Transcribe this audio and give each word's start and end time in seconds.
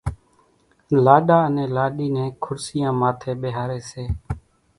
لاڏا 1.05 1.39
انين 1.47 1.69
لاڏِي 1.75 2.07
نين 2.15 2.29
کُڙسِيان 2.43 2.93
ماٿيَ 2.99 3.31
ٻيۿاريَ 3.41 3.79
سي۔ 3.89 4.03